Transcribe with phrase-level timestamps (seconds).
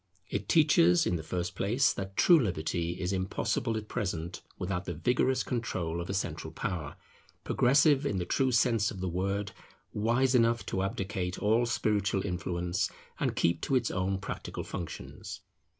[0.31, 4.95] It teaches in the first place, that true liberty is impossible at present without the
[4.95, 6.95] vigorous control of a central power,
[7.43, 9.51] progressive in the true sense of the word,
[9.93, 15.41] wise enough to abdicate all spiritual influence, and keep to its own practical functions.